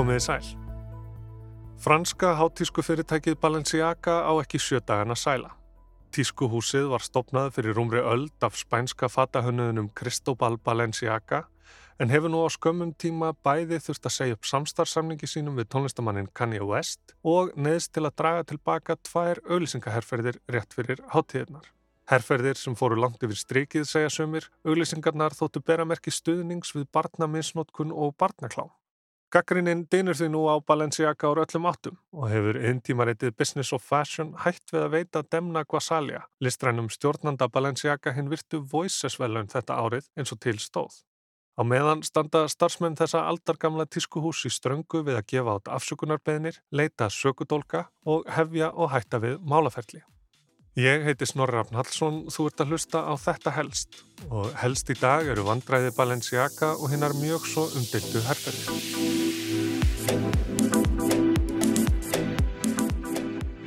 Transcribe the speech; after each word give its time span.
Komiði 0.00 0.20
sæl. 0.24 0.46
Franska 1.84 2.30
hátísku 2.38 2.80
fyrirtækið 2.80 3.34
Balenciaga 3.36 4.14
á 4.24 4.32
ekki 4.40 4.56
sjö 4.56 4.78
dagana 4.80 5.12
sæla. 5.12 5.50
Tískuhúsið 6.16 6.86
var 6.88 7.04
stopnað 7.04 7.50
fyrir 7.58 7.76
rúmri 7.76 8.00
öld 8.00 8.46
af 8.46 8.56
spænska 8.56 9.10
fatahönnuðunum 9.12 9.90
Cristobal 9.92 10.56
Balenciaga 10.56 11.42
en 12.00 12.08
hefur 12.08 12.32
nú 12.32 12.40
á 12.40 12.48
skömmum 12.48 12.94
tíma 12.96 13.34
bæði 13.44 13.76
þurft 13.76 14.08
að 14.08 14.16
segja 14.16 14.38
upp 14.38 14.48
samstarfsamningi 14.54 15.28
sínum 15.28 15.60
við 15.60 15.68
tónlistamannin 15.76 16.32
Kanye 16.32 16.64
West 16.64 17.12
og 17.20 17.52
neðst 17.60 17.92
til 17.92 18.06
að 18.08 18.16
draga 18.22 18.48
tilbaka 18.54 18.96
tvær 19.04 19.44
auðlýsingaherferðir 19.44 20.40
rétt 20.48 20.72
fyrir 20.80 21.04
hátíðirnar. 21.12 21.68
Herferðir 22.08 22.56
sem 22.56 22.72
fóru 22.72 22.96
langt 22.96 23.20
yfir 23.20 23.36
strikið 23.36 23.84
segja 23.84 24.08
sömur, 24.08 24.48
auðlýsingarnar 24.64 25.36
þóttu 25.36 25.60
beramerki 25.60 26.08
stuðnings 26.08 26.72
við 26.72 26.88
barnaminsnotkun 26.88 27.92
og 27.92 28.16
barnaklám. 28.16 28.72
Gaggrinnin 29.30 29.84
dynur 29.86 30.16
því 30.18 30.26
nú 30.32 30.40
á 30.50 30.58
Balenciaga 30.58 31.28
ára 31.30 31.44
öllum 31.46 31.68
áttum 31.70 31.98
og 32.10 32.24
hefur 32.32 32.56
eintímaritið 32.66 33.36
Business 33.38 33.70
of 33.76 33.84
Fashion 33.86 34.32
hægt 34.42 34.72
við 34.74 34.82
að 34.82 34.96
veita 34.96 35.22
Demna 35.22 35.62
Guasalia, 35.62 36.24
listrænum 36.42 36.88
stjórnanda 36.90 37.46
Balenciaga 37.46 38.10
hinn 38.16 38.32
virtu 38.32 38.58
Voices-velun 38.72 39.46
þetta 39.52 39.78
árið 39.78 40.10
eins 40.18 40.34
og 40.34 40.42
til 40.42 40.58
stóð. 40.58 40.98
Á 41.54 41.62
meðan 41.62 42.02
standa 42.02 42.48
starfsmenn 42.50 42.98
þessa 42.98 43.22
aldargamla 43.30 43.86
tískuhús 43.86 44.42
í 44.48 44.50
ströngu 44.50 45.04
við 45.06 45.20
að 45.20 45.28
gefa 45.30 45.58
át 45.60 45.74
afsökunarbeðnir, 45.78 46.58
leita 46.74 47.06
sökudólka 47.06 47.86
og 48.10 48.26
hefja 48.34 48.74
og 48.74 48.90
hætta 48.90 49.22
við 49.22 49.38
málaferli. 49.46 50.02
Ég 50.78 51.02
heiti 51.02 51.26
Snorri 51.26 51.56
Rafn 51.56 51.74
Hallsson, 51.74 52.18
þú 52.30 52.44
ert 52.46 52.60
að 52.62 52.68
hlusta 52.70 53.00
á 53.02 53.18
Þetta 53.18 53.50
helst 53.56 53.96
og 54.30 54.52
helst 54.60 54.92
í 54.92 54.94
dag 54.94 55.26
eru 55.26 55.42
vandræði 55.48 55.90
Balenciaga 55.96 56.76
og 56.78 56.92
hinnar 56.92 57.10
mjög 57.18 57.48
svo 57.50 57.64
umdildu 57.74 58.22
herferði. 58.22 58.70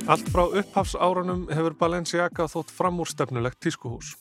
Allt 0.08 0.32
frá 0.32 0.48
upphafsárunum 0.48 1.44
hefur 1.52 1.76
Balenciaga 1.76 2.48
þótt 2.48 2.72
framúrstefnulegt 2.72 3.60
tískuhús. 3.60 4.14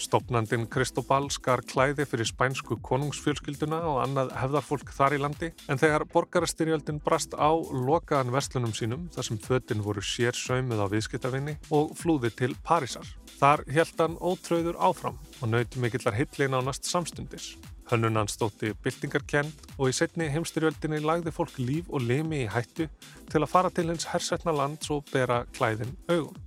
Stopnandin 0.00 0.66
Kristobal 0.70 1.28
skar 1.32 1.62
klæði 1.66 2.04
fyrir 2.08 2.28
spænsku 2.28 2.76
konungsfjölskylduna 2.84 3.78
og 3.88 4.00
annað 4.04 4.32
hefðarfólk 4.36 4.92
þar 4.96 5.16
í 5.16 5.20
landi 5.22 5.50
en 5.72 5.80
þegar 5.80 6.04
borgarastyrjöldin 6.12 7.00
brast 7.04 7.36
á 7.36 7.50
lokaðan 7.56 8.34
verslunum 8.34 8.74
sínum 8.76 9.06
þar 9.14 9.28
sem 9.30 9.40
föttin 9.40 9.84
voru 9.84 10.04
sér 10.04 10.36
saumið 10.36 10.84
á 10.84 10.86
viðskiptavinni 10.92 11.56
og 11.74 11.94
flúði 11.98 12.32
til 12.36 12.52
Parísar. 12.66 13.08
Þar 13.36 13.64
held 13.72 14.00
hann 14.00 14.18
ótröður 14.20 14.80
áfram 14.80 15.18
og 15.40 15.50
nauti 15.52 15.80
mikillar 15.80 16.16
hitlein 16.16 16.56
á 16.56 16.60
næst 16.64 16.88
samstundis. 16.88 17.54
Hönnunan 17.90 18.30
stótti 18.30 18.72
byltingarkend 18.82 19.68
og 19.76 19.92
í 19.92 19.94
setni 19.94 20.26
heimstyrjöldinni 20.32 20.98
lagði 21.04 21.34
fólk 21.36 21.60
líf 21.62 21.92
og 21.92 22.02
limi 22.02 22.42
í 22.44 22.50
hættu 22.50 22.88
til 23.30 23.42
að 23.44 23.52
fara 23.52 23.70
til 23.70 23.86
hins 23.92 24.08
hersetna 24.10 24.54
lands 24.56 24.90
og 24.90 25.06
bera 25.12 25.44
klæðin 25.54 25.94
augum. 26.10 26.45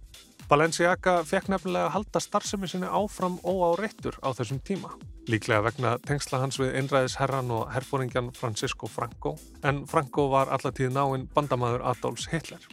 Balenciaga 0.50 1.20
fekk 1.30 1.52
nefnilega 1.54 1.86
að 1.86 1.92
halda 1.94 2.20
starfsemi 2.26 2.66
sinni 2.72 2.88
áfram 2.90 3.36
óáreittur 3.46 4.16
á 4.26 4.34
þessum 4.34 4.58
tíma. 4.66 4.90
Líklega 5.30 5.62
vegna 5.62 5.92
tengsla 6.02 6.40
hans 6.42 6.58
við 6.58 6.74
einræðisherran 6.80 7.52
og 7.54 7.68
herfóringjan 7.76 8.32
Francisco 8.34 8.90
Franco, 8.90 9.36
en 9.62 9.84
Franco 9.86 10.26
var 10.34 10.50
allatíð 10.50 10.90
náinn 10.96 11.28
bandamaður 11.36 11.86
Adolfs 11.92 12.26
Hitler. 12.32 12.66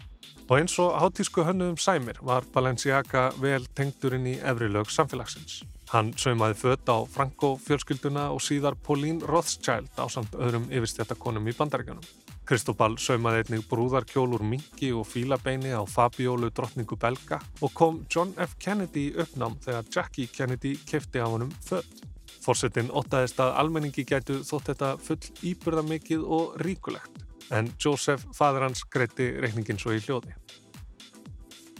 Og 0.48 0.56
eins 0.56 0.78
og 0.80 0.97
hátísku 1.02 1.44
hönnuðum 1.44 1.77
sæmir 1.77 2.22
var 2.24 2.48
Balenciaga 2.54 3.28
vel 3.44 3.69
tengdurinn 3.77 4.30
í 4.32 4.38
efri 4.41 4.72
lög 4.72 4.88
samfélagsins. 4.88 5.60
Hann 5.92 6.14
saumaði 6.16 6.56
fött 6.62 6.88
á 6.88 6.97
Franco 7.04 7.59
fjölskylduna 7.60 8.31
og 8.32 8.41
síðar 8.41 8.81
Pauline 8.88 9.20
Rothschild 9.28 9.92
á 10.00 10.09
samt 10.09 10.32
öðrum 10.32 10.70
yfirstjættakonum 10.72 11.53
í 11.53 11.54
bandaríkjunum. 11.60 12.09
Kristobal 12.47 12.95
saumaði 13.03 13.41
einnig 13.43 13.65
brúðarkjól 13.67 14.37
úr 14.37 14.45
mingi 14.47 14.93
og 14.95 15.09
fílabeini 15.11 15.73
á 15.75 15.83
Fabiólu 15.91 16.53
drottningu 16.55 16.95
belga 16.95 17.41
og 17.59 17.73
kom 17.75 18.05
John 18.07 18.31
F. 18.39 18.55
Kennedy 18.62 19.09
í 19.09 19.17
uppnám 19.19 19.57
þegar 19.65 19.89
Jackie 19.91 20.31
Kennedy 20.31 20.77
kefti 20.87 21.19
á 21.19 21.27
honum 21.27 21.51
född. 21.67 22.05
Forsetin 22.45 22.93
ótaðist 22.95 23.43
að 23.43 23.57
almenningi 23.59 24.07
gætu 24.07 24.39
þótt 24.47 24.71
þetta 24.71 24.93
full 25.03 25.19
íburðamikið 25.51 26.23
og 26.23 26.55
ríkulegt 26.62 27.25
en 27.51 27.73
Joseph 27.83 28.23
fadur 28.34 28.69
hans 28.69 28.87
greitti 28.95 29.33
reikningin 29.43 29.83
svo 29.83 29.97
í 29.97 30.03
hljóði. 30.07 30.39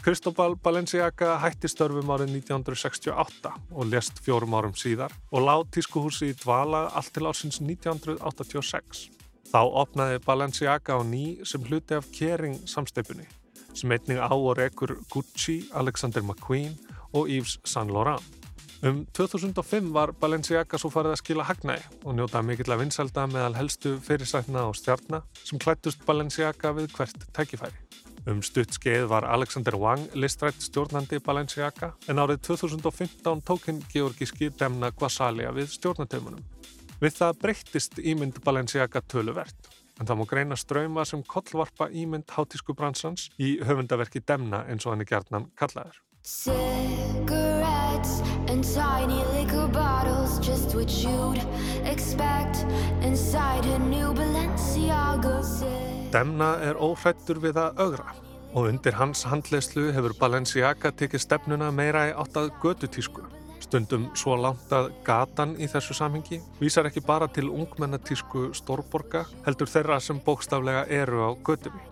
Kristobal 0.03 0.55
Balenciaga 0.63 1.37
hætti 1.43 1.71
störfum 1.71 2.11
árið 2.15 2.35
1968 2.41 3.55
og 3.71 3.91
lest 3.91 4.19
fjórum 4.23 4.59
árum 4.59 4.75
síðar 4.75 5.15
og 5.31 5.47
lág 5.47 5.69
tískuhúsi 5.75 6.33
í 6.35 6.39
dvala 6.43 6.89
allt 6.91 7.15
til 7.15 7.31
ársins 7.31 7.63
1986. 7.63 9.13
Þá 9.57 9.71
opnaði 9.81 10.19
Balenciaga 10.21 10.99
á 10.99 11.01
ný 11.01 11.39
sem 11.49 11.63
hluti 11.65 11.97
af 11.97 12.11
Kering 12.13 12.59
samsteipunni 12.69 13.25
sem 13.73 13.93
einning 13.95 14.19
á 14.21 14.29
og 14.29 14.59
rekur 14.59 14.91
Gucci, 15.09 15.71
Alexander 15.73 16.21
McQueen 16.21 16.75
og 17.17 17.31
Yves 17.33 17.55
Saint 17.65 17.89
Laurent. 17.89 18.21
Um 18.85 19.07
2005 19.17 19.89
var 19.97 20.13
Balenciaga 20.13 20.77
svo 20.77 20.91
farið 20.93 21.15
að 21.15 21.23
skila 21.23 21.49
hagnægi 21.49 21.89
og 22.03 22.19
njótaði 22.19 22.51
mikill 22.51 22.75
að 22.77 22.83
vinselda 22.83 23.25
meðal 23.33 23.57
helstu 23.57 23.95
fyrirsætna 24.05 24.67
og 24.69 24.77
stjarnar 24.77 25.25
sem 25.41 25.57
klættust 25.65 26.05
Balenciaga 26.05 26.77
við 26.77 26.93
hvert 26.93 27.27
tækifæri. 27.33 27.81
Um 28.29 28.45
stutt 28.45 28.77
skeið 28.77 29.09
var 29.09 29.25
Alexander 29.25 29.81
Wang 29.81 30.05
listrætt 30.13 30.61
stjórnandi 30.69 31.25
Balenciaga 31.25 31.95
en 32.13 32.21
árið 32.21 32.45
2015 32.53 33.41
tók 33.41 33.71
hinn 33.71 33.81
georgíski 33.89 34.53
Demna 34.53 34.93
Guasalia 34.93 35.57
við 35.57 35.73
stjórnatöfunum. 35.79 36.45
Við 36.97 37.13
það 37.13 37.41
breyttist 37.43 37.99
ímynd 38.01 38.39
Balenciaga 38.45 39.03
töluvert 39.05 39.67
en 40.01 40.09
það 40.09 40.17
múi 40.17 40.29
greina 40.31 40.57
ströyma 40.57 41.05
sem 41.05 41.21
kollvarpa 41.29 41.91
ímynd 41.93 42.33
hátísku 42.33 42.73
bransans 42.77 43.27
í 43.37 43.59
höfundaverki 43.61 44.23
Demna 44.25 44.63
eins 44.65 44.87
og 44.87 44.95
hann 44.95 45.05
er 45.05 45.11
gerðnan 45.11 45.51
kallaður. 45.61 46.01
Demna 56.17 56.51
er 56.65 56.81
óhrættur 56.81 57.45
við 57.45 57.61
að 57.61 57.85
augra 57.85 58.13
og 58.57 58.71
undir 58.71 58.97
hans 58.97 59.27
handleyslu 59.29 59.91
hefur 59.93 60.17
Balenciaga 60.17 60.97
tekið 60.97 61.29
stefnuna 61.29 61.69
meira 61.69 62.09
í 62.09 62.17
áttað 62.17 62.55
gödutísku. 62.63 63.27
Stundum 63.67 64.05
svo 64.15 64.37
langt 64.39 64.71
að 64.71 64.93
gatan 65.07 65.57
í 65.59 65.67
þessu 65.67 65.97
samhengi 65.99 66.39
vísar 66.61 66.87
ekki 66.87 67.03
bara 67.03 67.27
til 67.27 67.49
ungmennatísku 67.51 68.53
stórborga 68.55 69.25
heldur 69.47 69.71
þeirra 69.73 69.99
sem 70.01 70.21
bókstaflega 70.23 70.85
eru 71.01 71.25
á 71.27 71.31
gödunni. 71.43 71.83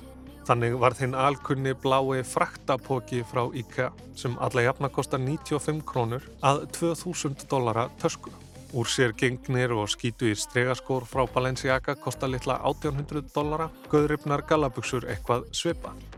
Þannig 0.47 0.77
var 0.79 0.95
þinn 0.95 1.17
alkunni 1.19 1.73
blái 1.75 2.23
fraktapóki 2.29 3.25
frá 3.27 3.43
IKEA 3.59 3.91
sem 4.15 4.39
alla 4.39 4.69
jafna 4.69 4.93
kostar 4.93 5.23
95 5.25 5.83
krónur 5.89 6.31
að 6.47 6.67
2000 6.79 7.49
dollara 7.51 7.89
tösku. 7.99 8.31
Úr 8.75 8.91
sér 8.91 9.15
gengnir 9.19 9.75
og 9.75 9.91
skítu 9.91 10.31
í 10.31 10.39
stregaskór 10.39 11.09
frá 11.11 11.25
Balenciaga 11.31 11.97
kostar 11.99 12.31
litla 12.31 12.61
1800 12.62 13.33
dollara, 13.35 13.71
göðripnar 13.91 14.47
galabugsur 14.47 15.09
eitthvað 15.11 15.49
svipað. 15.51 16.13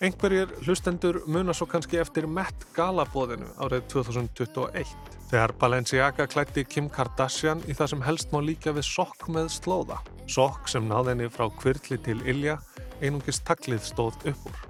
Engbergir 0.00 0.48
hlustendur 0.64 1.18
muna 1.28 1.52
svo 1.52 1.66
kannski 1.68 1.98
eftir 2.00 2.24
Met 2.24 2.62
Gala-bóðinu 2.72 3.50
árið 3.60 3.82
2021 3.92 4.94
þegar 5.28 5.52
Balenciaga 5.60 6.24
klætti 6.24 6.64
Kim 6.64 6.86
Kardashian 6.88 7.60
í 7.68 7.76
það 7.76 7.90
sem 7.92 8.04
helst 8.06 8.32
má 8.32 8.38
líka 8.40 8.72
við 8.72 8.86
sokk 8.88 9.28
með 9.28 9.50
slóða. 9.52 9.98
Sokk 10.24 10.70
sem 10.72 10.88
náðinni 10.88 11.28
frá 11.28 11.50
kvirkli 11.52 12.00
til 12.00 12.16
Ilja 12.24 12.56
einungist 13.02 13.44
taklið 13.44 13.84
stóð 13.90 14.16
upp 14.32 14.48
úr. 14.48 14.64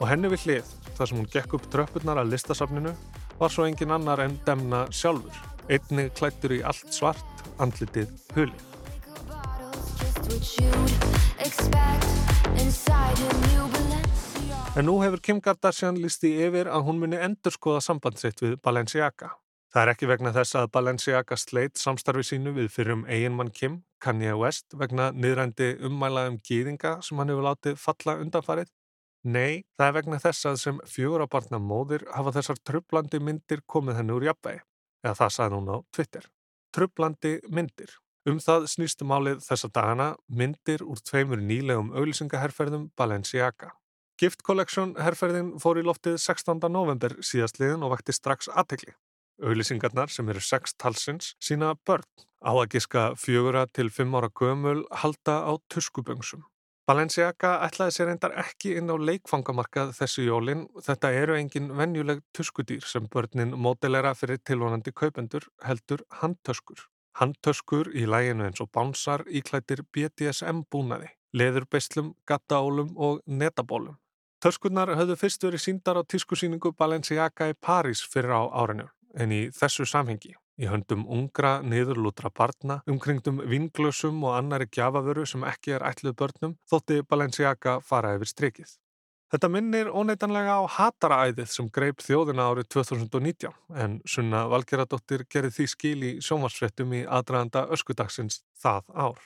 Og 0.00 0.04
henni 0.10 0.32
við 0.32 0.48
hlið, 0.48 0.74
þar 0.98 1.12
sem 1.12 1.20
hún 1.20 1.30
gekk 1.30 1.54
upp 1.60 1.70
tröppurnar 1.70 2.18
að 2.18 2.34
listasafninu, 2.34 2.96
var 3.38 3.54
svo 3.54 3.68
engin 3.68 3.94
annar 3.94 4.24
en 4.26 4.34
Demna 4.42 4.88
sjálfur 4.90 5.38
einnig 5.70 6.10
klættur 6.18 6.58
í 6.58 6.64
allt 6.66 6.90
svart 6.90 7.46
andlitið 7.62 8.10
huli. 8.34 8.69
En 14.78 14.86
nú 14.86 14.94
hefur 15.02 15.20
Kim 15.20 15.40
Kardashian 15.42 15.96
listi 15.98 16.30
yfir 16.46 16.68
að 16.70 16.84
hún 16.86 17.00
muni 17.02 17.18
endur 17.18 17.52
skoða 17.52 17.80
sambandsitt 17.82 18.38
við 18.40 18.54
Balenciaga. 18.62 19.32
Það 19.74 19.82
er 19.82 19.90
ekki 19.92 20.08
vegna 20.10 20.30
þess 20.34 20.56
að 20.58 20.68
Balenciaga 20.74 21.36
sleit 21.38 21.78
samstarfi 21.78 22.24
sínu 22.26 22.52
við 22.56 22.70
fyrrum 22.74 23.02
eiginmann 23.06 23.50
Kim, 23.54 23.80
Kanye 24.02 24.32
West, 24.38 24.72
vegna 24.78 25.10
niðrændi 25.12 25.72
ummæla 25.86 26.24
um 26.30 26.38
gýðinga 26.46 26.96
sem 27.06 27.18
hann 27.18 27.32
hefur 27.34 27.46
látið 27.50 27.78
falla 27.82 28.16
undanfarið. 28.22 28.70
Nei, 29.24 29.62
það 29.76 29.86
er 29.86 29.96
vegna 29.98 30.20
þess 30.22 30.48
að 30.48 30.60
sem 30.62 30.78
fjögur 30.88 31.26
á 31.26 31.32
barna 31.34 31.60
móðir 31.60 32.06
hafa 32.14 32.32
þessar 32.38 32.62
trublandi 32.64 33.20
myndir 33.20 33.62
komið 33.66 34.00
henni 34.00 34.16
úr 34.16 34.30
jafnvegi 34.30 34.62
eða 35.04 35.18
það 35.18 35.34
sagði 35.36 35.58
hún 35.58 35.74
á 35.74 35.76
Twitter. 35.92 36.30
Trublandi 36.72 37.34
myndir. 37.50 37.92
Um 38.28 38.40
það 38.42 38.66
snýstu 38.68 39.06
málið 39.08 39.38
þessa 39.46 39.70
dagana 39.72 40.08
myndir 40.28 40.82
úr 40.84 40.98
tveimur 41.00 41.40
nýlegum 41.40 41.92
auðlisingaherferðum 41.96 42.90
Balenciaga. 42.98 43.70
Gift 44.20 44.42
Collection 44.44 44.92
herferðin 45.00 45.54
fór 45.62 45.80
í 45.80 45.84
loftið 45.86 46.18
16. 46.20 46.60
november 46.68 47.16
síðastliðin 47.24 47.86
og 47.86 47.94
vakti 47.94 48.12
strax 48.12 48.50
aðtegli. 48.52 48.92
Auðlisingarnar 49.40 50.12
sem 50.12 50.28
eru 50.28 50.42
sex 50.44 50.76
talsins 50.76 51.32
sína 51.40 51.72
börn 51.88 52.04
Á 52.40 52.56
að 52.56 52.70
giska 52.72 53.02
fjögura 53.20 53.66
til 53.68 53.90
fimm 53.92 54.14
ára 54.16 54.30
gömul 54.32 54.86
halda 55.02 55.34
á 55.44 55.52
tuskuböngsum. 55.68 56.46
Balenciaga 56.88 57.58
ætlaði 57.66 57.92
sér 57.94 58.12
endar 58.14 58.32
ekki 58.40 58.72
inn 58.80 58.88
á 58.88 58.96
leikfangamarkað 58.96 59.92
þessu 59.98 60.24
jólin. 60.24 60.64
Þetta 60.80 61.12
eru 61.20 61.36
engin 61.36 61.68
venjuleg 61.76 62.24
tuskudýr 62.36 62.84
sem 62.88 63.08
börnin 63.12 63.52
mótelera 63.54 64.14
fyrir 64.16 64.40
tilvonandi 64.40 64.92
kaupendur 64.96 65.46
heldur 65.62 66.02
handtöskur. 66.22 66.89
Handtöskur 67.18 67.90
í 67.96 68.04
læginu 68.06 68.46
eins 68.46 68.62
og 68.62 68.70
bánsar 68.76 69.24
íklættir 69.26 69.82
BDSM 69.92 70.62
búnaði, 70.70 71.10
leðurbeislum, 71.34 72.14
gattaólum 72.28 72.94
og 72.96 73.20
netabólum. 73.26 73.96
Töskurnar 74.40 74.94
höfðu 74.96 75.18
fyrst 75.20 75.42
verið 75.44 75.64
síndar 75.66 76.00
á 76.00 76.02
tískusýningu 76.06 76.72
Balenciaga 76.78 77.50
í 77.50 77.58
París 77.60 78.00
fyrir 78.06 78.32
á 78.32 78.42
árinu 78.62 78.86
en 79.18 79.34
í 79.34 79.42
þessu 79.52 79.84
samhengi 79.84 80.36
í 80.60 80.68
höndum 80.68 81.06
ungra, 81.08 81.58
niðurlútra 81.64 82.30
barna, 82.36 82.80
umkringdum 82.90 83.40
vinglösum 83.48 84.20
og 84.26 84.36
annari 84.36 84.68
gjafavöru 84.68 85.24
sem 85.26 85.44
ekki 85.48 85.76
er 85.76 85.86
ætluð 85.88 86.16
börnum, 86.20 86.56
þótti 86.68 87.00
Balenciaga 87.08 87.78
fara 87.80 88.14
yfir 88.18 88.32
strikið. 88.32 88.74
Þetta 89.30 89.46
minnir 89.46 89.88
óneitanlega 89.94 90.56
á 90.58 90.62
hataraæðið 90.74 91.50
sem 91.52 91.66
greip 91.70 92.00
þjóðina 92.02 92.48
árið 92.50 92.66
2019 92.74 93.52
en 93.78 93.92
Sunna 94.02 94.40
Valgeradóttir 94.50 95.22
gerði 95.30 95.52
því 95.54 95.66
skil 95.70 95.98
í 96.02 96.10
sjómarsfrettum 96.26 96.96
í 96.98 97.04
aðdraðanda 97.06 97.68
öskudagsins 97.76 98.40
það 98.58 98.88
ár. 98.90 99.20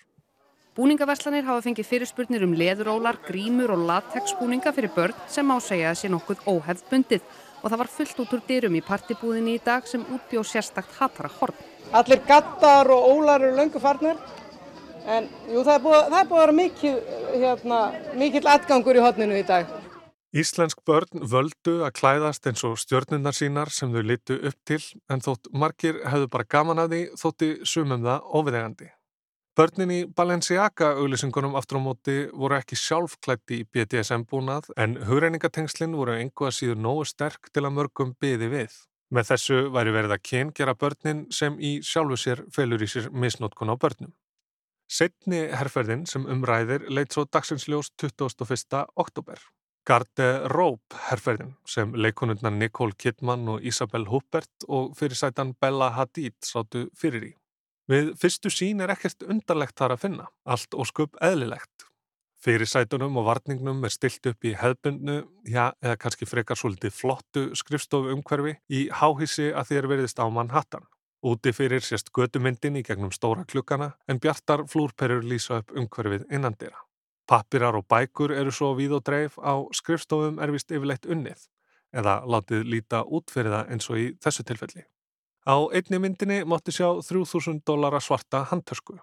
Búningaverslanir 0.76 1.46
hafa 1.46 1.62
fengið 1.64 1.88
fyrirspurnir 1.88 2.44
um 2.44 2.52
leðurólar, 2.58 3.16
grímur 3.24 3.72
og 3.72 3.86
latexbúninga 3.88 4.74
fyrir 4.76 4.92
börn 4.92 5.16
sem 5.30 5.52
ásegja 5.54 5.94
að 5.94 6.00
sé 6.02 6.10
nokkuð 6.12 6.42
óhefðbundið 6.52 7.24
og 7.62 7.70
það 7.70 7.80
var 7.80 7.92
fullt 7.94 8.20
út 8.26 8.34
úr 8.36 8.42
dyrum 8.48 8.76
í 8.76 8.82
partibúðinni 8.84 9.54
í 9.56 9.62
dag 9.64 9.88
sem 9.88 10.04
útbjóð 10.04 10.50
sérstakt 10.50 10.98
hatara 10.98 11.30
horn. 11.38 11.56
Allir 11.96 12.20
gattar 12.28 12.92
og 12.92 13.08
ólar 13.08 13.40
eru 13.40 13.56
löngu 13.56 13.80
farnir 13.80 14.20
en 15.06 15.30
jú, 15.48 15.62
það 15.62 15.72
er 15.78 15.82
búið, 15.86 16.04
það 16.10 16.18
er 16.20 16.28
búið 16.28 16.42
að 16.42 16.44
vera 16.44 16.58
mikil, 16.58 16.94
hérna, 17.32 17.80
mikil 18.20 18.44
atgangur 18.52 19.00
í 19.00 19.06
hodninu 19.06 19.40
í 19.40 19.48
dag. 19.48 19.72
Íslensk 20.34 20.80
börn 20.82 21.20
völdu 21.30 21.76
að 21.86 21.92
klæðast 22.00 22.48
eins 22.50 22.64
og 22.66 22.72
stjörnundar 22.82 23.36
sínar 23.38 23.70
sem 23.70 23.92
þau 23.94 24.02
litu 24.02 24.34
upp 24.48 24.56
til 24.66 24.80
en 25.06 25.22
þótt 25.22 25.46
margir 25.54 26.00
hefðu 26.10 26.26
bara 26.32 26.46
gaman 26.50 26.82
að 26.82 26.94
því 26.94 27.02
þótti 27.20 27.50
sumum 27.70 28.02
það 28.02 28.26
ofiðegandi. 28.40 28.88
Börnin 29.54 29.92
í 29.94 30.00
Balenciaga 30.10 30.90
auglýsingunum 30.98 31.54
aftur 31.54 31.78
á 31.78 31.86
móti 31.86 32.16
voru 32.34 32.58
ekki 32.58 32.74
sjálfklætti 32.74 33.60
í 33.62 33.68
BDSM 33.70 34.26
búnað 34.26 34.72
en 34.74 34.98
hugreiningatengslinn 35.06 35.94
voru 35.94 36.18
einhvað 36.18 36.56
síður 36.58 36.82
nógu 36.82 37.06
sterk 37.06 37.54
til 37.54 37.62
að 37.62 37.76
mörgum 37.78 38.16
byði 38.18 38.50
við. 38.58 38.76
Með 39.14 39.30
þessu 39.30 39.62
væri 39.70 39.94
verið 39.94 40.18
að 40.18 40.24
kyngera 40.32 40.74
börnin 40.74 41.26
sem 41.30 41.62
í 41.62 41.76
sjálfu 41.86 42.18
sér 42.18 42.46
felur 42.50 42.82
í 42.82 42.90
sér 42.90 43.12
misnótkun 43.14 43.70
á 43.70 43.78
börnum. 43.78 44.10
Setni 44.90 45.46
herrferðin 45.54 46.08
sem 46.10 46.26
umræðir 46.26 46.90
leitt 46.90 47.14
svo 47.14 47.22
dagsinsljós 47.30 47.94
21. 48.02 48.82
oktober. 48.98 49.38
Garde 49.84 50.48
Rope 50.48 50.96
herrferðin 51.10 51.50
sem 51.68 51.90
leikonundar 51.92 52.52
Nicole 52.54 52.96
Kidman 52.96 53.48
og 53.52 53.64
Isabel 53.68 54.06
Huppert 54.08 54.64
og 54.68 54.94
fyrirsætan 54.96 55.52
Bella 55.60 55.90
Hadid 55.92 56.38
sátu 56.40 56.86
fyrir 56.96 57.26
í. 57.26 57.32
Við 57.92 58.14
fyrstu 58.16 58.48
sín 58.48 58.80
er 58.80 58.94
ekkert 58.94 59.26
undarlegt 59.28 59.76
þar 59.76 59.92
að 59.96 60.06
finna, 60.06 60.28
allt 60.48 60.72
óskup 60.72 61.18
eðlilegt. 61.20 61.84
Fyrir 62.40 62.68
sætunum 62.68 63.18
og 63.20 63.26
varningnum 63.28 63.84
er 63.84 63.92
stilt 63.92 64.24
upp 64.28 64.44
í 64.48 64.54
hefbundnu, 64.56 65.18
já, 65.44 65.72
eða 65.84 65.98
kannski 66.00 66.28
frekar 66.28 66.60
svolítið 66.60 66.96
flottu 66.96 67.44
skrifstofu 67.56 68.16
umhverfi 68.16 68.56
í 68.72 68.86
háhísi 68.88 69.50
að 69.52 69.68
þér 69.74 69.90
veriðist 69.92 70.20
á 70.20 70.28
Manhattan. 70.32 70.88
Úti 71.24 71.52
fyrir 71.56 71.84
sést 71.84 72.08
gödumyndin 72.12 72.80
í 72.80 72.84
gegnum 72.84 73.12
stóra 73.12 73.44
klukkana 73.48 73.92
en 74.08 74.20
bjartar 74.20 74.64
flúrperur 74.68 75.24
lýsa 75.24 75.60
upp 75.60 75.76
umhverfið 75.76 76.24
innandira. 76.32 76.76
Pappirar 77.26 77.76
og 77.78 77.86
bækur 77.88 78.34
eru 78.36 78.52
svo 78.52 78.74
víð 78.76 78.98
og 78.98 79.04
dreif 79.06 79.38
á 79.40 79.54
skrifstofum 79.72 80.40
er 80.42 80.52
vist 80.52 80.72
yfirleitt 80.72 81.06
unnið 81.08 81.46
eða 81.94 82.18
látið 82.26 82.66
líta 82.68 83.04
út 83.06 83.30
fyrir 83.30 83.54
það 83.54 83.72
eins 83.72 83.88
og 83.90 84.00
í 84.02 84.06
þessu 84.20 84.44
tilfelli. 84.44 84.84
Á 85.44 85.56
einni 85.76 86.00
myndinni 86.00 86.42
mátti 86.48 86.72
sjá 86.74 86.88
3000 87.00 87.62
dólara 87.68 88.00
svarta 88.00 88.44
handtösku. 88.50 88.98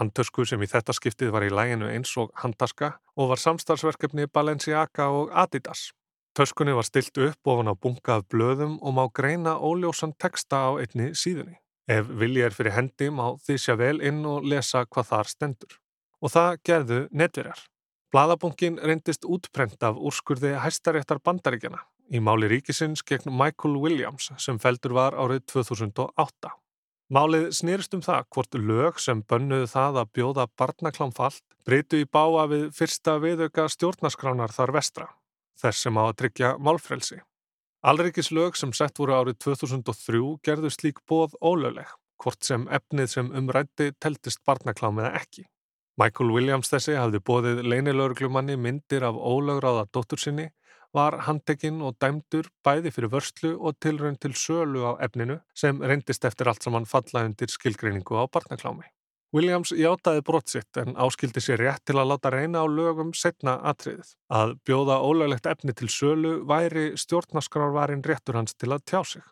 Handtösku 0.00 0.44
sem 0.48 0.62
í 0.64 0.68
þetta 0.68 0.94
skiptið 0.96 1.32
var 1.34 1.44
í 1.44 1.52
læginu 1.52 1.88
eins 1.92 2.12
og 2.16 2.32
handtaska 2.42 2.94
og 3.16 3.32
var 3.32 3.40
samstarfsverkefni 3.40 4.26
Balenciaga 4.26 5.10
og 5.12 5.32
Adidas. 5.32 5.90
Töskunni 6.32 6.72
var 6.72 6.88
stilt 6.88 7.18
upp 7.20 7.52
ofan 7.52 7.68
á 7.68 7.76
bunkað 7.76 8.24
blöðum 8.32 8.78
og 8.80 8.96
má 8.96 9.04
greina 9.12 9.58
óljósan 9.60 10.16
teksta 10.16 10.64
á 10.64 10.70
einni 10.80 11.12
síðunni. 11.12 11.58
Ef 11.88 12.08
vilji 12.08 12.46
er 12.46 12.56
fyrir 12.56 12.72
hendi 12.72 13.10
má 13.12 13.36
því 13.44 13.58
sjá 13.60 13.76
vel 13.76 13.98
inn 14.00 14.24
og 14.24 14.46
lesa 14.48 14.86
hvað 14.86 15.10
þar 15.12 15.28
stendur. 15.28 15.81
Og 16.22 16.30
það 16.30 16.58
gerðu 16.68 17.00
netverjar. 17.10 17.60
Bladabunkin 18.12 18.76
reyndist 18.78 19.24
útprent 19.24 19.82
af 19.82 19.96
úrskurði 19.96 20.54
hæstaréttar 20.60 21.22
bandaríkjana 21.24 21.80
í 22.12 22.20
máli 22.20 22.48
ríkisins 22.50 23.02
gegn 23.08 23.32
Michael 23.32 23.78
Williams 23.80 24.28
sem 24.42 24.58
feldur 24.60 24.94
var 24.98 25.16
árið 25.16 25.46
2008. 25.54 26.52
Málið 27.12 27.48
snýrst 27.56 27.96
um 27.96 28.04
það 28.04 28.28
hvort 28.32 28.56
lög 28.56 29.00
sem 29.00 29.20
bönnuðu 29.28 29.68
það 29.72 29.98
að 30.02 30.12
bjóða 30.16 30.46
barnaklámfallt 30.60 31.44
breytu 31.66 32.00
í 32.02 32.08
báa 32.08 32.46
við 32.50 32.70
fyrsta 32.76 33.18
viðauka 33.22 33.66
stjórnaskránar 33.72 34.54
þar 34.54 34.72
vestra, 34.78 35.08
þess 35.60 35.84
sem 35.84 36.00
á 36.00 36.02
að 36.04 36.16
tryggja 36.22 36.54
málfrelsi. 36.58 37.20
Alrikislög 37.82 38.56
sem 38.56 38.72
sett 38.72 38.98
voru 38.98 39.16
árið 39.18 39.40
2003 39.44 40.22
gerðu 40.46 40.70
slík 40.72 41.02
bóð 41.08 41.36
ólögleg, 41.42 41.88
hvort 42.22 42.44
sem 42.46 42.68
efnið 42.70 43.08
sem 43.10 43.32
umrætti 43.34 43.90
teltist 44.00 44.40
barnaklám 44.46 45.02
eða 45.02 45.16
ekki. 45.20 45.48
Michael 46.02 46.32
Williams 46.34 46.70
þessi 46.72 46.96
hafði 46.98 47.20
bóðið 47.22 47.60
leinilörglumanni 47.68 48.56
myndir 48.58 49.04
af 49.06 49.14
ólögráða 49.14 49.84
dóttur 49.94 50.18
sinni 50.18 50.48
var 50.96 51.14
handtekinn 51.28 51.78
og 51.86 51.94
dæmdur 52.02 52.48
bæði 52.66 52.90
fyrir 52.96 53.12
vörslu 53.12 53.52
og 53.54 53.76
tilrönd 53.84 54.18
til 54.24 54.32
sölu 54.34 54.82
á 54.82 54.92
efninu 55.06 55.36
sem 55.54 55.78
reyndist 55.78 56.26
eftir 56.26 56.50
allt 56.50 56.66
saman 56.66 56.88
falla 56.90 57.22
undir 57.28 57.52
skilgreiningu 57.54 58.18
á 58.18 58.26
barnaklámi. 58.26 58.88
Williams 59.32 59.70
játaði 59.78 60.24
brotsitt 60.26 60.80
en 60.82 60.98
áskildi 61.06 61.40
sér 61.44 61.62
rétt 61.62 61.84
til 61.86 61.96
að 62.00 62.10
láta 62.10 62.34
reyna 62.34 62.64
á 62.64 62.66
lögum 62.66 63.14
setna 63.14 63.60
atriðið. 63.70 64.10
Að 64.28 64.56
bjóða 64.66 64.98
ólöglegt 65.06 65.46
efni 65.54 65.76
til 65.76 65.88
sölu 65.88 66.40
væri 66.50 66.96
stjórnarskrárvarin 66.98 68.02
réttur 68.02 68.40
hans 68.40 68.58
til 68.58 68.74
að 68.74 68.84
tjá 68.90 69.00
sig. 69.06 69.22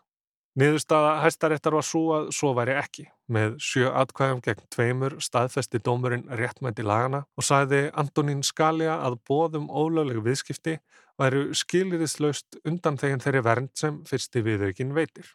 Niðurstaða 0.59 1.11
hæstaréttar 1.23 1.77
var 1.77 1.85
svo 1.87 2.01
að 2.11 2.25
svo 2.35 2.49
væri 2.57 2.73
ekki. 2.75 3.05
Með 3.31 3.53
sjö 3.63 3.91
atkvæðum 4.01 4.41
gegn 4.43 4.65
tveimur 4.75 5.13
staðfesti 5.23 5.79
dómurinn 5.79 6.25
réttmætti 6.27 6.83
lagana 6.83 7.21
og 7.39 7.47
sæði 7.47 7.85
Antonín 7.95 8.41
Skalja 8.43 8.97
að 8.99 9.21
bóðum 9.29 9.69
ólöglegu 9.71 10.25
viðskipti 10.25 10.81
væru 11.21 11.45
skiliriðslaust 11.55 12.59
undan 12.67 12.99
þeginn 12.99 13.23
þeirri 13.23 13.43
vernd 13.47 13.71
sem 13.79 14.01
fyrsti 14.09 14.43
viðaukinn 14.43 14.91
veitir. 14.97 15.29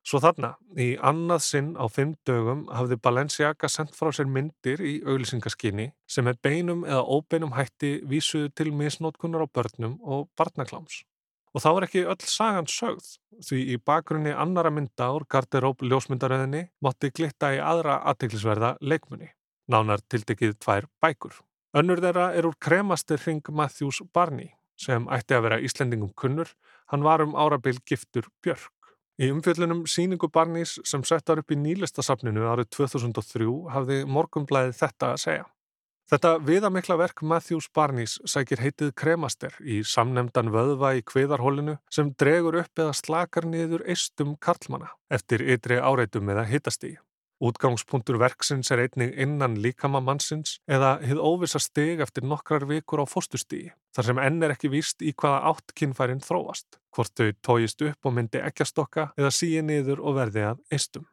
Svo 0.00 0.22
þarna, 0.24 0.54
í 0.80 0.94
annað 0.96 1.42
sinn 1.44 1.74
á 1.76 1.84
fimm 1.92 2.14
dögum 2.24 2.64
hafði 2.72 2.96
Balenciaga 3.04 3.68
sendt 3.68 3.92
frá 3.92 4.08
sér 4.16 4.30
myndir 4.32 4.80
í 4.80 4.94
auglýsingaskinni 5.04 5.90
sem 6.08 6.32
er 6.32 6.40
beinum 6.40 6.86
eða 6.88 7.04
óbeinum 7.04 7.52
hætti 7.58 7.98
vísuðu 8.08 8.48
til 8.56 8.72
misnótkunar 8.72 9.44
á 9.44 9.52
börnum 9.52 10.00
og 10.00 10.30
barnakláms. 10.40 11.02
Og 11.50 11.62
þá 11.64 11.70
er 11.70 11.86
ekki 11.88 12.02
öll 12.06 12.26
sagan 12.30 12.68
sögð, 12.70 13.06
því 13.42 13.60
í 13.74 13.76
bakgrunni 13.82 14.30
annara 14.30 14.70
mynda 14.70 15.08
úr 15.16 15.26
garderóp 15.30 15.82
ljósmyndaröðinni 15.82 16.68
mátti 16.84 17.10
glitta 17.10 17.50
í 17.56 17.58
aðra 17.58 17.98
aðteglisverða 18.12 18.76
leikmunni, 18.80 19.32
nánar 19.66 20.04
tildekið 20.06 20.54
tvær 20.62 20.86
bækur. 21.02 21.34
Önnur 21.74 22.02
þeirra 22.02 22.30
er 22.38 22.46
úr 22.46 22.54
kremastir 22.62 23.18
hring 23.24 23.50
Matthews 23.50 23.98
Barney, 24.14 24.52
sem 24.78 25.08
ætti 25.10 25.34
að 25.34 25.48
vera 25.48 25.62
Íslendingum 25.62 26.14
kunnur, 26.14 26.54
hann 26.90 27.02
var 27.06 27.22
um 27.26 27.34
árabil 27.34 27.78
giftur 27.86 28.30
Björk. 28.42 28.70
Í 29.20 29.28
umfjöllunum 29.34 29.82
síningu 29.90 30.30
Barneys 30.32 30.78
sem 30.88 31.02
settar 31.04 31.42
upp 31.42 31.50
í 31.52 31.58
nýlistasafninu 31.60 32.46
árið 32.48 32.70
2003 32.78 33.50
hafði 33.74 33.98
morgumblæðið 34.08 34.78
þetta 34.78 35.10
að 35.12 35.20
segja. 35.26 35.48
Þetta 36.10 36.30
viðamikla 36.42 36.96
verk 36.98 37.20
Matthews 37.22 37.68
Barneys 37.70 38.16
sækir 38.26 38.58
heitið 38.58 38.88
kremaster 38.98 39.52
í 39.62 39.76
samnemdan 39.86 40.48
vöðva 40.50 40.96
í 40.98 41.04
kviðarhólinu 41.06 41.76
sem 41.86 42.08
dregur 42.18 42.56
upp 42.64 42.82
eða 42.82 42.96
slakar 42.98 43.46
niður 43.46 43.84
eistum 43.86 44.32
karlmana 44.42 44.90
eftir 45.14 45.44
ytri 45.54 45.78
áreitum 45.78 46.32
eða 46.34 46.48
hitastígi. 46.50 46.98
Útgangspunktur 47.40 48.18
verksins 48.20 48.72
er 48.74 48.82
einnig 48.82 49.14
innan 49.22 49.54
líkama 49.62 50.02
mannsins 50.02 50.56
eða 50.66 50.96
hið 50.98 51.22
óvisa 51.22 51.62
stig 51.62 52.02
eftir 52.02 52.26
nokkrar 52.26 52.66
vikur 52.66 53.00
á 53.00 53.06
fóstustígi 53.06 53.70
þar 53.94 54.10
sem 54.10 54.22
enn 54.26 54.42
er 54.42 54.56
ekki 54.56 54.72
víst 54.74 55.06
í 55.06 55.14
hvaða 55.14 55.54
átt 55.54 55.76
kynfærin 55.78 56.26
þróast, 56.26 56.82
hvort 56.90 57.14
þau 57.14 57.30
tójist 57.38 57.86
upp 57.86 58.10
og 58.10 58.18
myndi 58.18 58.42
ekki 58.42 58.66
að 58.66 58.72
stokka 58.74 59.08
eða 59.14 59.30
síi 59.38 59.62
niður 59.62 60.02
og 60.02 60.18
verði 60.18 60.48
að 60.50 60.66
eistum. 60.74 61.06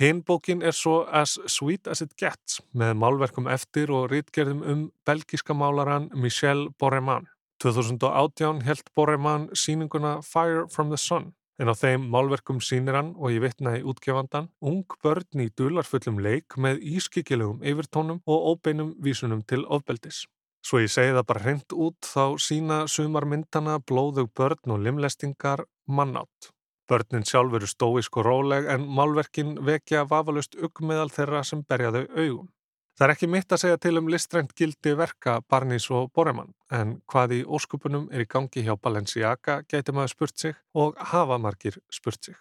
Hinbókin 0.00 0.62
er 0.62 0.74
svo 0.74 1.04
As 1.06 1.38
Sweet 1.46 1.86
As 1.86 2.02
It 2.02 2.16
Gets 2.18 2.60
með 2.74 2.96
málverkum 2.98 3.46
eftir 3.46 3.92
og 3.94 4.10
rítgerðum 4.10 4.64
um 4.66 4.82
belgiska 5.06 5.54
málaran 5.54 6.10
Michel 6.14 6.68
Borreman. 6.78 7.28
2018 7.62 8.64
held 8.66 8.90
Borreman 8.96 9.48
síninguna 9.54 10.18
Fire 10.22 10.66
from 10.68 10.90
the 10.90 10.98
Sun 10.98 11.32
En 11.62 11.70
á 11.70 11.74
þeim 11.78 12.08
málverkum 12.10 12.58
sínir 12.58 12.96
hann 12.98 13.12
og 13.14 13.30
ég 13.30 13.42
vitna 13.44 13.76
í 13.78 13.84
útgefandan 13.86 14.48
ung 14.70 14.96
börn 15.04 15.42
í 15.44 15.52
dularfullum 15.54 16.18
leik 16.26 16.56
með 16.58 16.80
ískikilegum 16.96 17.62
yfirtónum 17.62 18.18
og 18.26 18.48
óbeinum 18.50 18.90
vísunum 19.04 19.44
til 19.46 19.62
ofbeldis. 19.76 20.24
Svo 20.66 20.80
ég 20.82 20.90
segi 20.90 21.14
það 21.14 21.28
bara 21.28 21.44
hreint 21.44 21.76
út 21.86 22.10
þá 22.10 22.40
sína 22.42 22.80
sumar 22.90 23.28
myndana 23.30 23.78
blóðug 23.78 24.32
börn 24.34 24.74
og 24.74 24.82
limlestingar 24.82 25.62
mannátt. 25.86 26.53
Börnin 26.88 27.24
sjálf 27.24 27.54
eru 27.56 27.66
stóisk 27.66 28.18
og 28.20 28.26
róleg 28.26 28.66
en 28.68 28.84
málverkin 28.96 29.54
vekja 29.64 30.04
vafalust 30.08 30.56
uggmeðal 30.56 31.08
þeirra 31.12 31.40
sem 31.44 31.62
berja 31.64 31.92
þau 31.94 32.04
augum. 32.18 32.50
Það 32.94 33.06
er 33.06 33.12
ekki 33.14 33.26
mitt 33.26 33.52
að 33.52 33.60
segja 33.62 33.78
til 33.82 33.98
um 33.98 34.08
listrænt 34.12 34.52
gildi 34.54 34.92
verka 34.94 35.40
Barnís 35.50 35.88
og 35.90 36.12
Boreman 36.14 36.52
en 36.70 37.00
hvað 37.10 37.32
í 37.34 37.40
óskupunum 37.42 38.04
er 38.12 38.22
í 38.22 38.28
gangi 38.30 38.62
hjá 38.62 38.76
Balenciaga 38.78 39.62
gæti 39.66 39.94
maður 39.96 40.12
spurt 40.12 40.38
sig 40.38 40.54
og 40.74 41.00
hafa 41.12 41.38
margir 41.42 41.80
spurt 41.90 42.20
sig. 42.22 42.36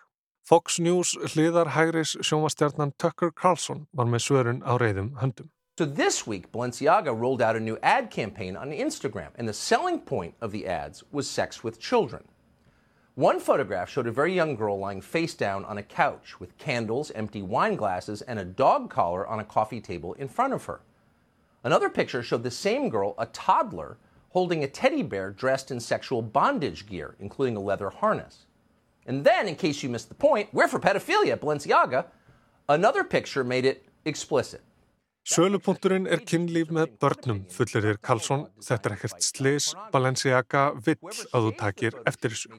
Fox 0.45 0.77
News 0.79 1.15
hliðar 1.33 1.71
hægris 1.73 2.17
sjónvastjarnan 2.19 2.93
Tucker 2.99 3.31
Carlson 3.31 3.87
var 3.93 4.11
með 4.11 4.25
svörun 4.27 4.61
á 4.61 4.75
reyðum 4.77 5.13
höndum. 5.23 5.49
So 5.79 5.85
this 5.85 6.27
week, 6.27 6.51
Balenciaga 6.51 7.15
rolled 7.19 7.41
out 7.41 7.55
a 7.55 7.59
new 7.59 7.79
ad 7.81 8.11
campaign 8.11 8.55
on 8.55 8.69
Instagram, 8.71 9.31
and 9.35 9.47
the 9.47 9.53
selling 9.53 9.97
point 9.97 10.35
of 10.39 10.51
the 10.51 10.67
ads 10.67 11.03
was 11.11 11.27
sex 11.27 11.63
with 11.63 11.79
children. 11.79 12.27
One 13.15 13.39
photograph 13.39 13.91
showed 13.91 14.07
a 14.07 14.11
very 14.11 14.33
young 14.33 14.55
girl 14.55 14.79
lying 14.79 14.99
face 14.99 15.35
down 15.35 15.65
on 15.65 15.77
a 15.77 15.83
couch 15.83 16.39
with 16.39 16.57
candles, 16.57 17.11
empty 17.11 17.43
wine 17.43 17.75
glasses, 17.75 18.23
and 18.23 18.39
a 18.39 18.45
dog 18.45 18.89
collar 18.89 19.27
on 19.27 19.39
a 19.39 19.45
coffee 19.45 19.81
table 19.81 20.13
in 20.13 20.27
front 20.27 20.51
of 20.51 20.65
her. 20.65 20.81
Another 21.63 21.89
picture 21.89 22.23
showed 22.23 22.41
the 22.41 22.49
same 22.49 22.89
girl, 22.89 23.13
a 23.19 23.27
toddler, 23.27 23.97
holding 24.29 24.63
a 24.63 24.67
teddy 24.67 25.03
bear 25.03 25.29
dressed 25.29 25.69
in 25.69 25.79
sexual 25.79 26.23
bondage 26.23 26.87
gear, 26.87 27.15
including 27.19 27.55
a 27.55 27.59
leather 27.59 27.91
harness. 27.91 28.47
And 29.05 29.23
then, 29.23 29.47
in 29.47 29.57
case 29.57 29.83
you 29.83 29.89
missed 29.89 30.09
the 30.09 30.15
point, 30.15 30.49
we're 30.51 30.67
for 30.67 30.79
pedophilia 30.79 31.33
at 31.33 31.41
Balenciaga. 31.41 32.05
Another 32.67 33.03
picture 33.03 33.43
made 33.43 33.65
it 33.65 33.85
explicit. 34.05 34.61
Sölupunkturinn 35.23 36.03
er 36.11 36.19
kynlíf 36.27 36.67
með 36.75 36.97
börnum, 36.99 37.37
fullir 37.47 37.85
þér 37.85 37.99
Karlsson. 38.03 38.41
Þetta 38.59 38.89
er 38.89 38.95
ekkert 38.97 39.23
slis, 39.23 39.69
Balenciaga 39.93 40.63
vill 40.83 40.97
að 41.07 41.45
þú 41.45 41.51
takir 41.61 41.95
eftir 42.09 42.33
þessu. 42.33 42.51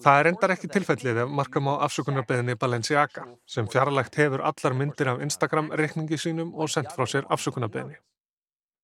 Það 0.00 0.20
er 0.20 0.30
endar 0.30 0.54
ekki 0.54 0.70
tilfellið 0.72 1.20
ef 1.26 1.34
markam 1.36 1.68
á 1.68 1.84
afsökunarbeðinni 1.84 2.56
Balenciaga, 2.56 3.26
sem 3.44 3.68
fjarlægt 3.68 4.16
hefur 4.16 4.40
allar 4.40 4.78
myndir 4.78 5.12
af 5.12 5.20
Instagram-reikningi 5.28 6.16
sínum 6.16 6.56
og 6.56 6.72
sendt 6.72 6.96
frá 6.96 7.04
sér 7.04 7.28
afsökunarbeðinni. 7.28 8.00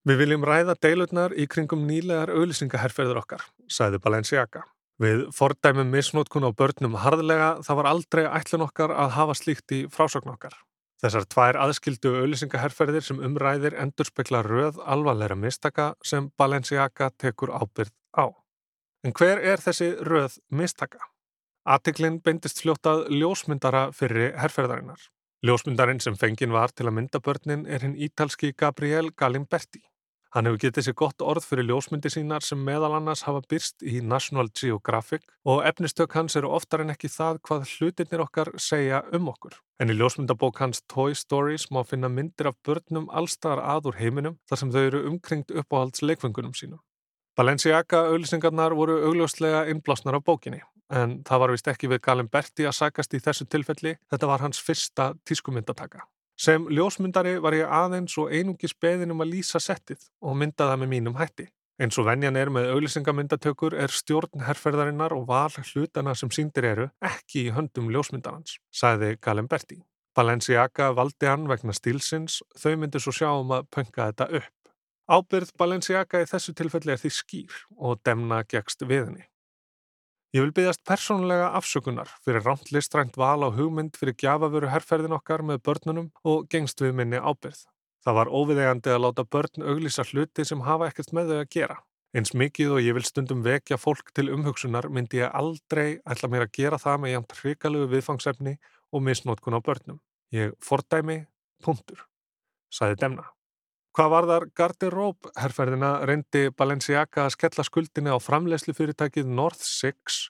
Við 0.04 0.22
viljum 0.26 0.44
ræða 0.44 0.76
deilurnar 0.76 1.32
í 1.32 1.48
kringum 1.48 1.88
nýlegar 1.88 2.28
auðlisingaherrferður 2.36 3.24
okkar, 3.24 3.48
sæði 3.72 4.04
Balenciaga. 4.04 4.68
Við 5.00 5.30
fordæmum 5.32 5.88
misnótkun 5.96 6.44
á 6.44 6.52
börnum 6.52 7.00
harðlega, 7.00 7.54
það 7.64 7.80
var 7.80 7.92
aldrei 7.96 8.24
ætlun 8.28 8.68
okkar 8.68 8.92
að 8.92 9.14
hafa 9.16 9.40
slíkt 9.40 9.72
í 9.72 9.86
frásögn 9.88 10.36
okkar. 10.36 10.60
Þessar 10.98 11.26
tvær 11.30 11.56
aðskildu 11.62 12.10
auðlýsingaherrferðir 12.18 13.04
sem 13.06 13.20
umræðir 13.22 13.76
endur 13.78 14.08
spekla 14.08 14.40
röð 14.42 14.80
alvarleira 14.82 15.36
mistaka 15.38 15.92
sem 16.02 16.32
Balenciaga 16.38 17.12
tekur 17.14 17.52
ábyrð 17.54 17.92
á. 18.18 18.34
En 19.06 19.14
hver 19.14 19.38
er 19.38 19.62
þessi 19.62 19.92
röð 20.02 20.40
mistaka? 20.50 20.98
Attiklinn 21.68 22.18
beindist 22.24 22.64
fljótað 22.64 23.04
ljósmyndara 23.14 23.92
fyrir 23.94 24.34
herrferðarinnar. 24.42 24.98
Ljósmyndarinn 25.46 26.02
sem 26.02 26.16
fengin 26.18 26.50
var 26.50 26.74
til 26.74 26.88
að 26.88 26.96
mynda 26.96 27.20
börnin 27.22 27.62
er 27.70 27.84
hinn 27.86 27.94
ítalski 27.94 28.50
Gabriel 28.58 29.12
Galimberti. 29.14 29.84
Hann 30.36 30.44
hefur 30.44 30.60
getið 30.60 30.84
sér 30.84 30.94
gott 31.00 31.22
orð 31.24 31.46
fyrir 31.48 31.64
ljósmyndi 31.70 32.10
sínar 32.12 32.44
sem 32.44 32.60
meðal 32.60 32.92
annars 32.98 33.22
hafa 33.24 33.40
byrst 33.48 33.80
í 33.80 34.02
National 34.04 34.50
Geographic 34.52 35.24
og 35.48 35.62
efnistök 35.64 36.12
hans 36.18 36.36
eru 36.36 36.50
oftar 36.52 36.84
en 36.84 36.92
ekki 36.92 37.08
það 37.08 37.40
hvað 37.48 37.64
hlutinir 37.72 38.24
okkar 38.26 38.50
segja 38.60 39.00
um 39.16 39.30
okkur. 39.32 39.56
En 39.80 39.88
í 39.88 39.96
ljósmyndabók 39.96 40.60
hans 40.60 40.82
Toy 40.84 41.16
Stories 41.16 41.70
má 41.72 41.80
finna 41.88 42.12
myndir 42.12 42.50
af 42.52 42.58
börnum 42.66 43.08
allstaðar 43.08 43.64
aður 43.76 43.96
heiminum 44.02 44.36
þar 44.50 44.62
sem 44.62 44.74
þau 44.74 44.82
eru 44.82 45.04
umkringt 45.08 45.54
uppáhalds 45.54 46.04
leikfengunum 46.04 46.52
sínum. 46.52 46.82
Balenciaga 47.38 48.04
auðlisingarnar 48.10 48.76
voru 48.76 48.98
augljóslega 49.08 49.64
innblásnar 49.72 50.18
af 50.18 50.26
bókinni 50.28 50.60
en 50.92 51.18
það 51.24 51.42
var 51.42 51.52
vist 51.54 51.72
ekki 51.72 51.88
við 51.92 52.04
Galin 52.04 52.30
Berti 52.32 52.66
að 52.68 52.76
sagast 52.78 53.14
í 53.16 53.20
þessu 53.24 53.46
tilfelli, 53.48 53.96
þetta 54.10 54.30
var 54.30 54.44
hans 54.44 54.60
fyrsta 54.64 55.12
tískumyndataka. 55.28 56.04
Sem 56.38 56.68
ljósmyndari 56.70 57.40
var 57.42 57.54
ég 57.56 57.66
aðeins 57.66 58.14
og 58.22 58.30
einungis 58.30 58.74
beðin 58.78 59.10
um 59.10 59.24
að 59.24 59.32
lýsa 59.32 59.58
settið 59.58 60.04
og 60.22 60.36
mynda 60.38 60.68
það 60.68 60.80
með 60.84 60.90
mínum 60.92 61.16
hætti. 61.18 61.48
Eins 61.82 61.98
og 61.98 62.06
venjan 62.06 62.38
er 62.38 62.50
með 62.54 62.70
auðlisingamyndatökur 62.74 63.74
er 63.74 63.90
stjórn 63.90 64.44
herrferðarinnar 64.46 65.14
og 65.14 65.26
val 65.26 65.50
hlutana 65.50 66.14
sem 66.14 66.30
síndir 66.30 66.66
eru 66.70 66.86
ekki 67.02 67.48
í 67.48 67.54
höndum 67.54 67.90
ljósmyndarans, 67.90 68.60
sagði 68.70 69.16
Galemberti. 69.22 69.80
Balenciaga 70.14 70.92
valdi 70.94 71.26
hann 71.26 71.46
vegna 71.50 71.74
stílsins, 71.74 72.40
þau 72.58 72.74
myndi 72.78 73.02
svo 73.02 73.14
sjá 73.14 73.28
um 73.34 73.54
að 73.54 73.66
pönka 73.74 74.08
þetta 74.10 74.30
upp. 74.40 74.54
Ábyrð 75.10 75.52
Balenciaga 75.58 76.22
í 76.22 76.30
þessu 76.30 76.54
tilfelli 76.54 76.94
er 76.94 77.02
því 77.02 77.12
skýr 77.18 77.60
og 77.78 77.98
demna 78.06 78.44
gegst 78.46 78.86
viðni. 78.86 79.26
Ég 80.36 80.42
vil 80.44 80.50
byggjast 80.52 80.82
persónulega 80.84 81.46
afsökunar 81.56 82.10
fyrir 82.20 82.42
rámt 82.44 82.68
listrænt 82.74 83.14
val 83.16 83.40
á 83.40 83.48
hugmynd 83.48 83.94
fyrir 83.96 84.12
gjafavöru 84.20 84.68
herrferðin 84.68 85.14
okkar 85.16 85.40
með 85.40 85.62
börnunum 85.64 86.10
og 86.20 86.50
gengst 86.52 86.82
við 86.84 86.92
minni 86.98 87.16
ábyrð. 87.16 87.62
Það 88.04 88.18
var 88.18 88.30
óviðegandi 88.36 88.92
að 88.92 89.00
láta 89.06 89.24
börn 89.24 89.64
auglýsa 89.64 90.04
hluti 90.10 90.44
sem 90.44 90.66
hafa 90.66 90.90
ekkert 90.90 91.14
með 91.16 91.32
þau 91.32 91.38
að 91.38 91.48
gera. 91.56 91.78
Eins 92.12 92.34
mikið 92.36 92.74
og 92.76 92.82
ég 92.84 92.98
vil 92.98 93.06
stundum 93.08 93.40
vekja 93.44 93.80
fólk 93.80 94.12
til 94.12 94.28
umhugsunar 94.36 94.90
myndi 94.92 95.22
ég 95.22 95.32
aldrei 95.32 95.96
ætla 96.04 96.28
mér 96.28 96.44
að 96.44 96.54
gera 96.60 96.82
það 96.84 97.00
með 97.00 97.14
jæmt 97.14 97.34
hrikalögu 97.40 97.90
viðfangsefni 97.94 98.56
og 98.92 99.04
misnótkun 99.08 99.56
á 99.56 99.60
börnum. 99.64 100.04
Ég 100.36 100.52
fordæmi, 100.60 101.22
punktur, 101.64 102.04
saði 102.68 103.00
Demna. 103.00 103.30
Hvað 103.98 104.12
var 104.12 104.26
þar 104.30 104.44
garderóp 104.54 105.28
herrferðina 105.42 105.88
reyndi 106.06 106.52
Balenciaga 106.54 107.24
að 107.24 107.32
skella 107.34 107.64
skuldinni 107.66 108.12
á 108.14 108.22
framlegslu 108.22 108.70
fyrirtækið 108.78 109.26
North 109.26 109.64
Six 109.66 110.20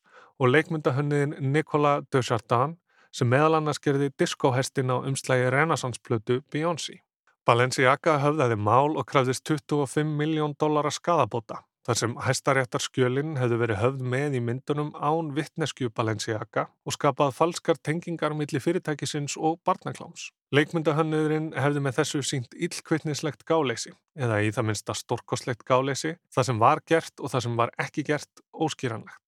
og 0.40 0.54
leikmyndahönniðin 0.54 1.34
Nicola 1.52 1.98
de 2.08 2.22
Chardin 2.24 2.78
sem 3.12 3.28
meðal 3.28 3.58
annars 3.58 3.82
gerði 3.84 4.08
diskóhestin 4.16 4.88
á 4.88 4.96
umslægi 5.04 5.52
renasansplötu 5.52 6.40
Beyoncé. 6.48 7.02
Balenciaga 7.44 8.16
höfðaði 8.24 8.56
mál 8.56 8.96
og 8.96 9.04
krafðist 9.04 9.44
25 9.44 10.16
miljón 10.16 10.56
dólara 10.56 10.88
skadabóta 10.88 11.66
þar 11.88 11.96
sem 11.96 12.14
hæstaréttar 12.20 12.82
skjölinn 12.84 13.38
hefðu 13.40 13.58
verið 13.62 13.78
höfð 13.80 14.08
með 14.12 14.34
í 14.36 14.40
myndunum 14.44 14.90
án 15.00 15.30
vittnesku 15.36 15.88
Balenciaga 15.88 16.66
og 16.84 16.92
skapað 16.92 17.32
falskar 17.38 17.78
tengingar 17.80 18.34
millir 18.36 18.60
fyrirtækisins 18.60 19.38
og 19.40 19.56
barnakláms. 19.64 20.26
Leikmyndahönnuðurinn 20.52 21.54
hefði 21.56 21.84
með 21.86 22.02
þessu 22.02 22.20
sínt 22.28 22.52
illkvittnislegt 22.52 23.46
gáleysi 23.48 23.94
eða 24.20 24.42
í 24.44 24.50
það 24.52 24.68
minnsta 24.68 24.96
stórkoslegt 25.00 25.64
gáleysi, 25.64 26.18
það 26.28 26.50
sem 26.50 26.60
var 26.60 26.84
gert 26.84 27.24
og 27.24 27.32
það 27.32 27.46
sem 27.46 27.56
var 27.56 27.72
ekki 27.80 28.04
gert 28.10 28.44
óskýranlegt. 28.52 29.24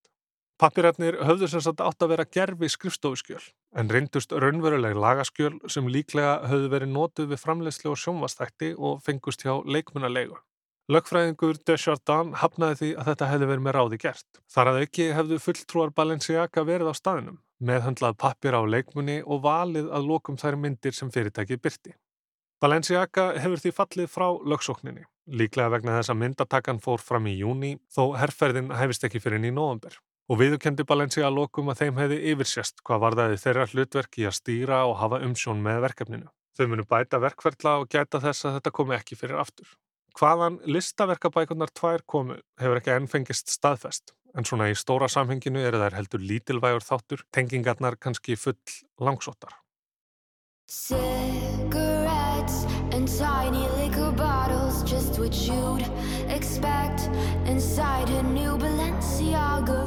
Pappirætnir 0.61 1.17
höfðu 1.25 1.47
sem 1.49 1.61
sagt 1.65 1.81
átt 1.81 2.03
að 2.05 2.11
vera 2.13 2.27
gerfi 2.29 2.67
skrifstofuskjöl 2.69 3.41
en 3.81 3.89
reyndust 3.89 4.35
raunveruleg 4.37 4.93
lagaskjöl 4.93 5.55
sem 5.65 5.89
líklega 5.89 6.37
höfðu 6.51 6.69
verið 6.75 6.93
nótuð 6.93 7.33
við 7.33 7.41
framlegsli 7.41 7.89
og 7.89 7.97
sjónvastætti 7.97 8.75
og 8.77 9.01
fengust 9.01 9.41
hjá 9.41 9.55
leikmunalegu. 9.65 10.37
Lögfræðingur 10.91 11.55
Desjardins 11.63 12.35
hafnaði 12.41 12.75
því 12.79 12.87
að 12.99 13.05
þetta 13.07 13.27
hefði 13.29 13.47
verið 13.47 13.63
með 13.63 13.73
ráði 13.77 13.97
gert. 14.01 14.39
Þar 14.51 14.69
að 14.71 14.79
ekki 14.81 15.05
hefðu 15.15 15.37
fulltrúar 15.39 15.91
Balenciaga 15.95 16.63
verið 16.67 16.89
á 16.91 16.93
staðinum, 16.97 17.37
meðhandlað 17.63 18.17
pappir 18.19 18.57
á 18.59 18.61
leikmunni 18.67 19.21
og 19.23 19.43
valið 19.45 19.87
að 19.87 20.09
lokum 20.09 20.39
þær 20.41 20.57
myndir 20.59 20.97
sem 20.97 21.11
fyrirtækið 21.13 21.61
byrti. 21.63 21.93
Balenciaga 22.59 23.29
hefur 23.39 23.61
því 23.63 23.71
fallið 23.77 24.09
frá 24.11 24.25
lögsókninni, 24.51 25.05
líklega 25.31 25.71
vegna 25.77 25.95
þess 25.95 26.11
að 26.11 26.19
myndatakan 26.25 26.81
fór 26.83 26.99
fram 26.99 27.29
í 27.29 27.37
júni 27.37 27.77
þó 27.87 28.17
herrferðin 28.19 28.73
hefist 28.75 29.07
ekki 29.07 29.21
fyrir 29.23 29.39
inn 29.39 29.47
í 29.47 29.53
nóðanber. 29.55 29.95
Og 30.27 30.41
viðukendi 30.41 30.83
Balenciaga 30.89 31.29
lokum 31.31 31.71
að 31.71 31.85
þeim 31.85 32.01
hefði 32.01 32.17
yfirsjast 32.33 32.83
hvað 32.83 33.05
varðaði 33.05 33.39
þeirra 33.45 33.69
hlutverk 33.71 34.19
í 34.19 34.27
að 34.27 34.35
stýra 34.41 34.81
og 34.89 34.97
hafa 34.99 35.21
umsjón 35.23 35.63
með 35.63 35.85
verkefninu. 35.87 36.27
Þau 36.59 36.65
munu 36.67 36.83
bæta 36.83 37.21
verkverðla 37.23 37.77
og 37.79 37.87
gæta 37.87 38.19
þess 38.19 38.49
að 38.49 38.59
þetta 38.59 38.75
komi 38.75 38.97
ekki 38.97 39.15
fyrir 39.15 39.39
aftur. 39.39 39.71
Hvaðan 40.17 40.59
listaverkabækunar 40.67 41.71
tvær 41.75 42.01
komu 42.05 42.35
hefur 42.59 42.79
ekki 42.81 42.91
enn 42.95 43.07
fengist 43.11 43.51
staðfest, 43.53 44.13
en 44.35 44.47
svona 44.47 44.69
í 44.71 44.75
stóra 44.77 45.07
samhenginu 45.11 45.59
eru 45.63 45.79
þær 45.81 45.97
heldur 45.99 46.21
lítilvægur 46.31 46.83
þáttur, 46.85 47.23
tengingarnar 47.31 47.95
kannski 47.99 48.35
full 48.39 48.59
langsóttar. 48.99 49.53
Cigarettes 50.71 52.65
and 52.95 53.07
tiny 53.07 53.67
liquor 53.79 54.11
bottles 54.15 54.83
Just 54.83 55.19
what 55.19 55.33
you'd 55.47 55.85
expect 56.29 57.09
inside 57.45 58.09
a 58.09 58.23
new 58.23 58.57
Balenciaga 58.57 59.81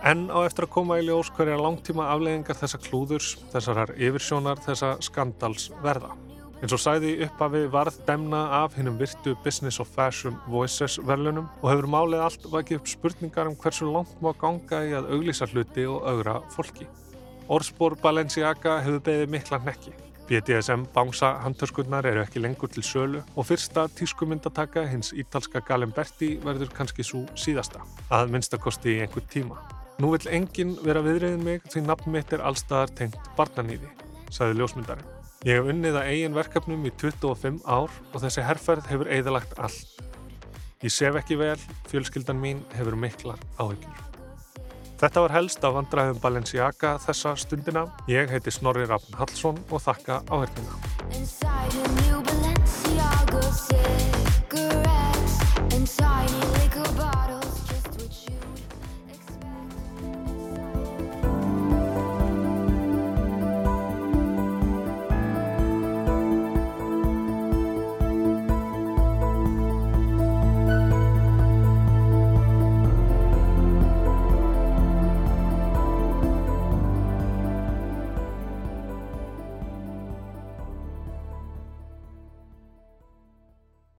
En 0.00 0.30
á 0.32 0.40
eftir 0.48 0.64
að 0.64 0.72
koma 0.72 0.96
í 0.96 1.04
ljós 1.04 1.28
hverja 1.36 1.58
langtíma 1.60 2.06
afleggingar 2.14 2.56
þessa 2.56 2.80
klúðurs, 2.80 3.34
þessarar 3.52 3.92
yfirsjónar, 4.00 4.62
þessa 4.64 4.94
skandals 5.04 5.68
verða. 5.84 6.14
En 6.60 6.68
svo 6.68 6.76
sæði 6.76 7.14
upphafi 7.24 7.62
varð 7.72 7.94
demna 8.04 8.40
af 8.58 8.74
hinnum 8.76 8.98
virtu 9.00 9.32
Business 9.44 9.80
of 9.80 9.88
Fashion 9.88 10.36
Voices 10.48 10.98
verlunum 11.08 11.46
og 11.62 11.70
hefur 11.70 11.88
málið 11.88 12.24
allt 12.26 12.44
vakið 12.52 12.82
upp 12.82 12.90
spurningar 12.92 13.48
um 13.48 13.56
hversu 13.56 13.88
langt 13.88 14.18
má 14.20 14.34
ganga 14.36 14.82
í 14.84 14.92
að 14.98 15.08
auglýsa 15.14 15.48
hluti 15.48 15.86
og 15.88 16.04
augra 16.04 16.36
fólki. 16.52 16.84
Orspor 17.48 17.96
Balenciaga 18.02 18.76
hefur 18.84 19.00
beðið 19.06 19.32
mikla 19.32 19.58
nekki. 19.64 19.94
BDSM 20.28 20.84
bánsa 20.94 21.32
handtörskunnar 21.42 22.06
eru 22.06 22.20
ekki 22.22 22.42
lengur 22.44 22.70
til 22.70 22.84
sölu 22.86 23.22
og 23.34 23.48
fyrsta 23.48 23.88
tískumyndataka 23.98 24.84
hins 24.86 25.10
ítalska 25.16 25.64
Galimberti 25.66 26.36
verður 26.44 26.70
kannski 26.76 27.02
svo 27.02 27.24
síðasta, 27.34 27.80
að 28.12 28.36
minnstakosti 28.36 28.98
í 28.98 29.00
einhver 29.06 29.24
tíma. 29.32 29.58
Nú 29.98 30.12
vil 30.12 30.28
enginn 30.36 30.76
vera 30.84 31.02
viðriðin 31.02 31.42
mig 31.44 31.64
því 31.72 31.82
nafn 31.88 32.14
mitt 32.14 32.36
er 32.36 32.44
allstaðar 32.46 32.94
tengt 33.00 33.32
barnanýði, 33.40 33.90
sagði 34.30 34.60
ljósmyndarinn. 34.60 35.19
Ég 35.48 35.56
hef 35.56 35.70
unnið 35.72 35.94
að 35.96 36.08
eigin 36.12 36.34
verkefnum 36.36 36.82
í 36.84 36.90
25 37.00 37.62
ár 37.64 37.88
og 37.88 38.16
þessi 38.20 38.42
herrferð 38.44 38.90
hefur 38.90 39.08
eðalagt 39.08 39.54
allt. 39.56 40.02
Ég 40.84 40.92
sef 40.92 41.16
ekki 41.16 41.38
vel, 41.40 41.56
fjölskyldan 41.88 42.36
mín 42.42 42.60
hefur 42.76 42.92
miklar 43.00 43.40
áhyggjur. 43.56 44.02
Þetta 45.00 45.22
var 45.24 45.32
helst 45.38 45.64
af 45.64 45.78
vandræðum 45.78 46.20
Balenciaga 46.20 46.92
þessa 47.06 47.32
stundina. 47.40 47.86
Ég 48.04 48.28
heiti 48.28 48.52
Snorri 48.52 48.84
Rafn 48.84 49.16
Hallsson 49.16 49.56
og 49.72 49.80
þakka 49.80 50.20
áhengina. 50.28 50.76